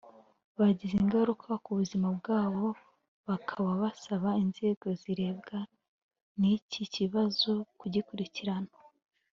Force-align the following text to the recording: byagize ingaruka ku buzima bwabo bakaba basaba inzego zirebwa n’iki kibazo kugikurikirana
byagize 0.53 0.95
ingaruka 1.03 1.49
ku 1.63 1.71
buzima 1.79 2.07
bwabo 2.17 2.65
bakaba 3.27 3.69
basaba 3.83 4.29
inzego 4.43 4.85
zirebwa 5.01 5.57
n’iki 6.39 6.83
kibazo 6.95 7.51
kugikurikirana 7.79 8.73